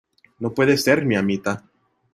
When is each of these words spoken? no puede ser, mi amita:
no 0.39 0.51
puede 0.51 0.77
ser, 0.79 1.05
mi 1.05 1.15
amita: 1.15 1.63